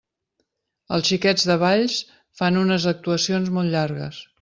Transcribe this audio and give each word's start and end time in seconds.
Els 0.97 1.11
Xiquets 1.11 1.47
de 1.51 1.59
Valls 1.65 2.01
fan 2.41 2.61
unes 2.67 2.93
actuacions 2.97 3.57
molt 3.61 3.77
llargues. 3.79 4.29